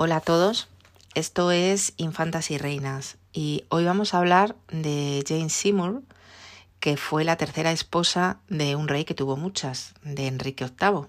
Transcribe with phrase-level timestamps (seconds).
[0.00, 0.68] Hola a todos,
[1.14, 6.04] esto es Infantas y Reinas y hoy vamos a hablar de Jane Seymour,
[6.78, 11.08] que fue la tercera esposa de un rey que tuvo muchas, de Enrique VIII.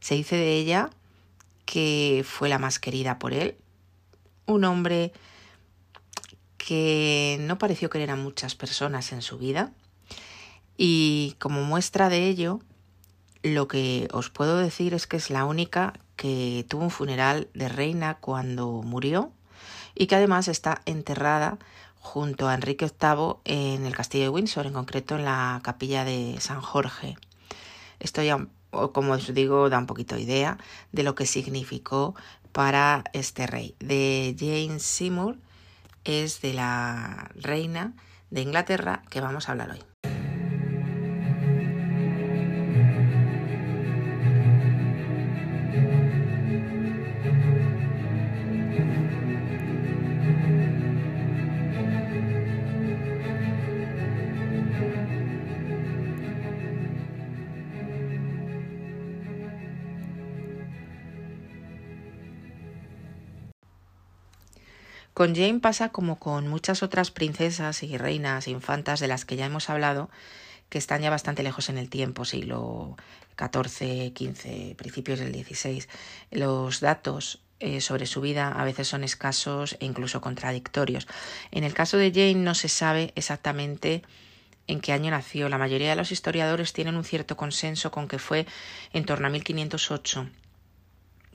[0.00, 0.90] Se dice de ella
[1.64, 3.54] que fue la más querida por él,
[4.46, 5.12] un hombre
[6.56, 9.70] que no pareció querer a muchas personas en su vida
[10.76, 12.58] y como muestra de ello,
[13.42, 17.68] lo que os puedo decir es que es la única que tuvo un funeral de
[17.68, 19.32] reina cuando murió
[19.94, 21.58] y que además está enterrada
[22.00, 26.36] junto a Enrique VIII en el castillo de Windsor, en concreto en la capilla de
[26.40, 27.16] San Jorge.
[28.00, 30.58] Esto ya, como os digo, da un poquito de idea
[30.90, 32.14] de lo que significó
[32.50, 33.74] para este rey.
[33.78, 35.36] De Jane Seymour
[36.04, 37.94] es de la reina
[38.30, 39.91] de Inglaterra que vamos a hablar hoy.
[65.14, 69.44] Con Jane pasa como con muchas otras princesas y reinas, infantas de las que ya
[69.44, 70.08] hemos hablado,
[70.70, 72.96] que están ya bastante lejos en el tiempo, siglo
[73.36, 75.84] XIV, XV, principios del XVI.
[76.30, 81.06] Los datos eh, sobre su vida a veces son escasos e incluso contradictorios.
[81.50, 84.02] En el caso de Jane no se sabe exactamente
[84.66, 85.50] en qué año nació.
[85.50, 88.46] La mayoría de los historiadores tienen un cierto consenso con que fue
[88.94, 90.26] en torno a 1508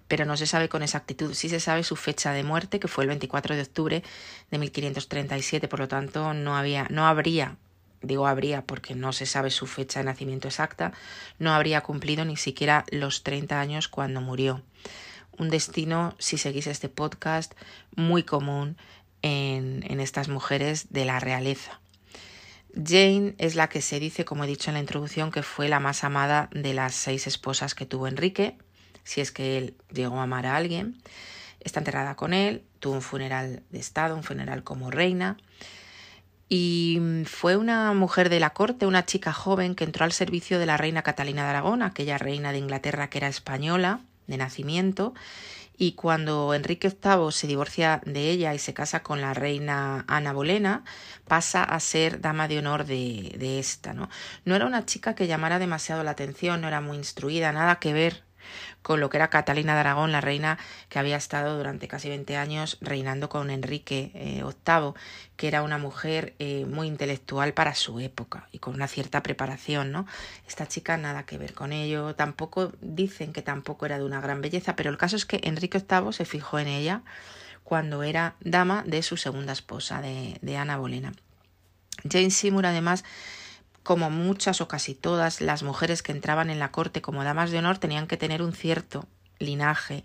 [0.08, 1.34] pero no se sabe con exactitud.
[1.34, 4.04] Sí se sabe su fecha de muerte, que fue el 24 de octubre
[4.52, 7.58] de 1537, por lo tanto no había, no habría,
[8.02, 10.94] digo habría porque no se sabe su fecha de nacimiento exacta,
[11.40, 14.62] no habría cumplido ni siquiera los 30 años cuando murió.
[15.38, 17.54] Un destino, si seguís este podcast,
[17.96, 18.78] muy común
[19.22, 21.80] en, en estas mujeres de la realeza.
[22.74, 25.80] Jane es la que se dice, como he dicho en la introducción, que fue la
[25.80, 28.58] más amada de las seis esposas que tuvo Enrique,
[29.08, 31.02] si es que él llegó a amar a alguien.
[31.62, 35.38] Está enterrada con él, tuvo un funeral de Estado, un funeral como reina.
[36.50, 40.66] Y fue una mujer de la corte, una chica joven que entró al servicio de
[40.66, 45.14] la reina Catalina de Aragón, aquella reina de Inglaterra que era española de nacimiento,
[45.78, 50.34] y cuando Enrique VIII se divorcia de ella y se casa con la reina Ana
[50.34, 50.84] Bolena,
[51.28, 53.94] pasa a ser dama de honor de, de esta.
[53.94, 54.10] ¿no?
[54.44, 57.94] no era una chica que llamara demasiado la atención, no era muy instruida, nada que
[57.94, 58.27] ver
[58.82, 60.58] con lo que era Catalina de Aragón, la reina
[60.90, 64.94] que había estado durante casi 20 años reinando con Enrique VIII, eh,
[65.36, 69.92] que era una mujer eh, muy intelectual para su época y con una cierta preparación,
[69.92, 70.06] ¿no?
[70.48, 74.42] Esta chica nada que ver con ello, tampoco dicen que tampoco era de una gran
[74.42, 77.02] belleza, pero el caso es que Enrique VIII se fijó en ella
[77.64, 81.12] cuando era dama de su segunda esposa, de, de Ana Bolena.
[82.10, 83.04] Jane Seymour además
[83.87, 87.59] como muchas o casi todas las mujeres que entraban en la corte como damas de
[87.59, 89.08] honor tenían que tener un cierto
[89.39, 90.03] linaje.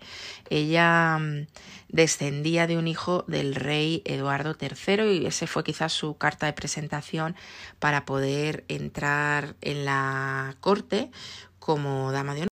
[0.49, 1.47] Ella mm,
[1.89, 6.53] descendía de un hijo del rey Eduardo III y ese fue quizás su carta de
[6.53, 7.35] presentación
[7.79, 11.11] para poder entrar en la corte
[11.59, 12.49] como dama de honor.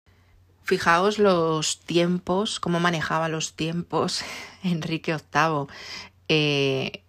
[0.64, 4.24] Fijaos los tiempos, cómo manejaba los tiempos
[4.64, 7.04] Enrique VIII.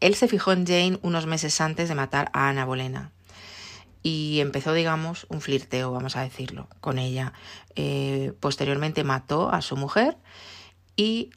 [0.00, 3.12] Él se fijó en Jane unos meses antes de matar a Ana Bolena
[4.06, 7.32] y empezó, digamos, un flirteo, vamos a decirlo, con ella.
[7.74, 10.16] Eh, posteriormente mató a su mujer
[10.94, 11.30] y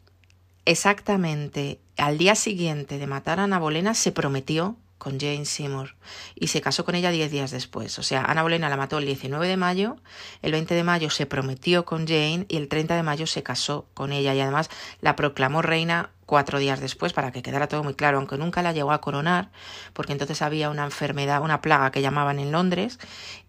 [0.65, 5.95] exactamente al día siguiente de matar a Ana Bolena se prometió con Jane Seymour
[6.35, 7.97] y se casó con ella diez días después.
[7.97, 9.95] O sea, Ana Bolena la mató el 19 de mayo,
[10.43, 13.87] el 20 de mayo se prometió con Jane y el 30 de mayo se casó
[13.95, 14.69] con ella y además
[15.01, 18.73] la proclamó reina cuatro días después para que quedara todo muy claro, aunque nunca la
[18.73, 19.49] llegó a coronar,
[19.93, 22.99] porque entonces había una enfermedad, una plaga que llamaban en Londres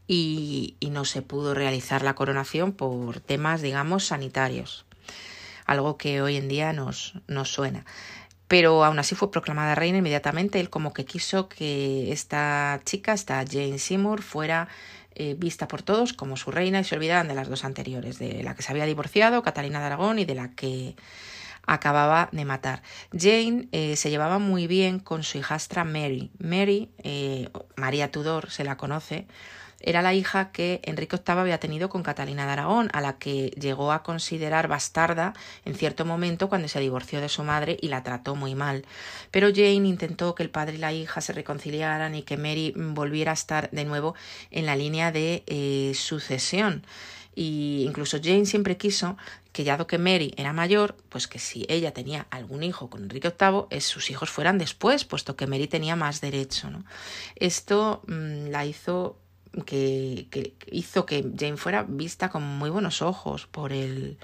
[0.06, 4.86] y, y no se pudo realizar la coronación por temas, digamos, sanitarios.
[5.66, 7.84] Algo que hoy en día nos, nos suena
[8.50, 10.58] pero aún así fue proclamada reina inmediatamente.
[10.58, 14.66] Él como que quiso que esta chica, esta Jane Seymour, fuera
[15.14, 18.42] eh, vista por todos como su reina y se olvidaran de las dos anteriores, de
[18.42, 20.96] la que se había divorciado, Catalina de Aragón, y de la que
[21.64, 22.82] acababa de matar.
[23.16, 26.32] Jane eh, se llevaba muy bien con su hijastra Mary.
[26.40, 29.28] Mary, eh, María Tudor se la conoce,
[29.80, 33.48] era la hija que Enrique VIII había tenido con Catalina de Aragón, a la que
[33.58, 35.34] llegó a considerar bastarda
[35.64, 38.84] en cierto momento cuando se divorció de su madre y la trató muy mal.
[39.30, 43.32] Pero Jane intentó que el padre y la hija se reconciliaran y que Mary volviera
[43.32, 44.14] a estar de nuevo
[44.50, 46.84] en la línea de eh, sucesión
[47.34, 49.16] y incluso Jane siempre quiso
[49.52, 53.32] que ya que Mary era mayor, pues que si ella tenía algún hijo con Enrique
[53.38, 56.68] VIII, sus hijos fueran después, puesto que Mary tenía más derecho.
[57.36, 59.16] Esto mm, la hizo
[59.64, 64.18] que, hizo que Jane fuera vista con muy buenos ojos por el,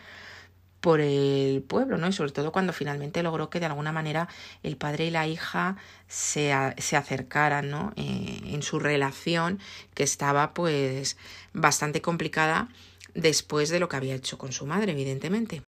[0.81, 2.08] por el pueblo, ¿no?
[2.08, 4.28] Y sobre todo cuando finalmente logró que de alguna manera
[4.62, 5.76] el padre y la hija
[6.08, 7.93] se, se acercaran, ¿no?
[7.96, 9.58] Eh, en su relación
[9.94, 11.17] que estaba pues
[11.52, 12.69] bastante complicada
[13.14, 15.62] después de lo que había hecho con su madre, evidentemente.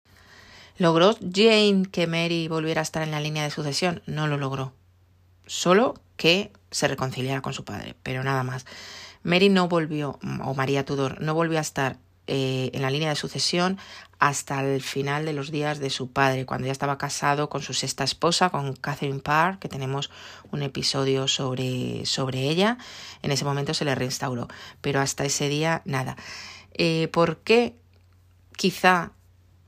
[0.78, 4.04] ¿Logró Jane que Mary volviera a estar en la línea de sucesión?
[4.06, 4.74] No lo logró.
[5.48, 8.66] Solo que se reconciliara con su padre, pero nada más.
[9.28, 11.98] Mary no volvió, o María Tudor, no volvió a estar
[12.28, 13.78] eh, en la línea de sucesión
[14.20, 17.74] hasta el final de los días de su padre, cuando ya estaba casado con su
[17.74, 20.10] sexta esposa, con Catherine Parr, que tenemos
[20.52, 22.78] un episodio sobre, sobre ella.
[23.22, 24.48] En ese momento se le reinstauró,
[24.80, 26.16] pero hasta ese día nada.
[26.74, 27.76] Eh, ¿Por qué
[28.56, 29.12] quizá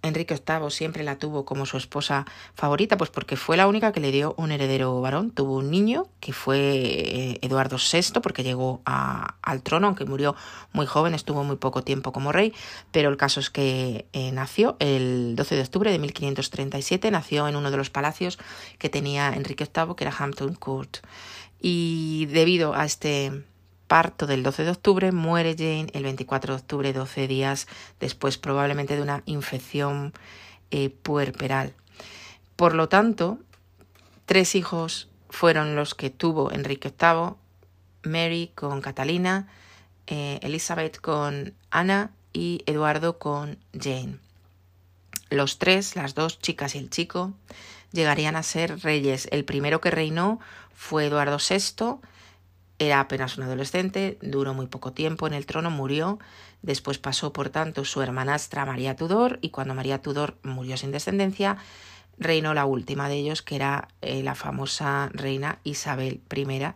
[0.02, 4.00] Enrique VIII siempre la tuvo como su esposa favorita, pues porque fue la única que
[4.00, 5.32] le dio un heredero varón.
[5.32, 10.36] Tuvo un niño que fue eh, Eduardo VI, porque llegó al trono, aunque murió
[10.72, 12.54] muy joven, estuvo muy poco tiempo como rey,
[12.92, 17.56] pero el caso es que eh, nació el 12 de octubre de 1537, nació en
[17.56, 18.40] uno de los palacios
[18.78, 20.98] que tenía Enrique VIII, que era Hampton Court.
[21.62, 23.44] Y debido a este
[23.90, 27.68] parto del 12 de octubre, muere Jane el 24 de octubre, 12 días
[28.00, 30.14] después probablemente de una infección
[30.70, 31.74] eh, puerperal.
[32.56, 33.40] Por lo tanto,
[34.28, 37.34] tres hijos fueron los que tuvo Enrique VIII,
[38.04, 39.48] Mary con Catalina,
[40.06, 44.20] eh, Elizabeth con Ana y Eduardo con Jane.
[45.32, 47.34] Los tres, las dos chicas y el chico,
[47.92, 49.28] llegarían a ser reyes.
[49.32, 50.40] El primero que reinó
[50.76, 52.00] fue Eduardo VI,
[52.80, 56.18] era apenas un adolescente, duró muy poco tiempo en el trono, murió.
[56.62, 61.58] Después pasó, por tanto, su hermanastra María Tudor, y cuando María Tudor murió sin descendencia,
[62.18, 66.74] reinó la última de ellos, que era eh, la famosa reina Isabel I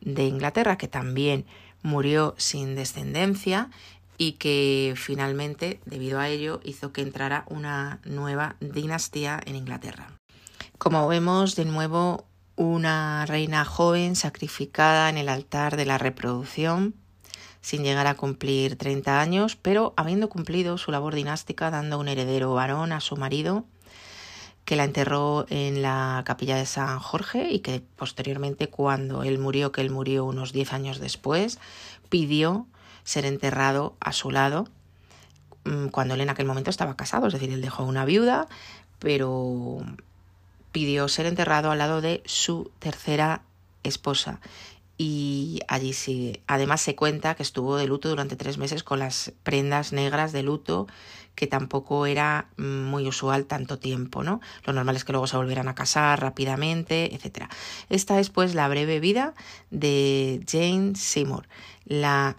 [0.00, 1.46] de Inglaterra, que también
[1.82, 3.70] murió sin descendencia
[4.18, 10.12] y que finalmente, debido a ello, hizo que entrara una nueva dinastía en Inglaterra.
[10.78, 12.26] Como vemos, de nuevo
[12.60, 16.94] una reina joven sacrificada en el altar de la reproducción
[17.62, 22.52] sin llegar a cumplir 30 años, pero habiendo cumplido su labor dinástica dando un heredero
[22.52, 23.64] varón a su marido,
[24.66, 29.72] que la enterró en la capilla de San Jorge y que posteriormente cuando él murió,
[29.72, 31.58] que él murió unos 10 años después,
[32.10, 32.66] pidió
[33.04, 34.68] ser enterrado a su lado
[35.64, 38.48] mm, cuando él en aquel momento estaba casado, es decir, él dejó una viuda,
[38.98, 39.78] pero
[40.72, 43.42] pidió ser enterrado al lado de su tercera
[43.82, 44.40] esposa.
[45.02, 49.32] Y allí sí, además se cuenta que estuvo de luto durante tres meses con las
[49.42, 50.88] prendas negras de luto,
[51.34, 54.42] que tampoco era muy usual tanto tiempo, ¿no?
[54.66, 57.46] Lo normal es que luego se volvieran a casar rápidamente, etc.
[57.88, 59.32] Esta es pues la breve vida
[59.70, 61.48] de Jane Seymour,
[61.86, 62.36] la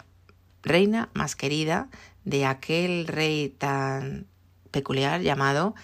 [0.62, 1.88] reina más querida
[2.24, 4.26] de aquel rey tan
[4.70, 5.74] peculiar llamado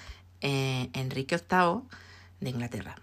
[0.40, 1.88] eh, Enrique VIII
[2.40, 2.94] de Inglaterra.